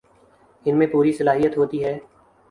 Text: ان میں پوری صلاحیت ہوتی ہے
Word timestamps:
ان 0.65 0.77
میں 0.77 0.87
پوری 0.87 1.11
صلاحیت 1.11 1.57
ہوتی 1.57 1.83
ہے 1.83 1.97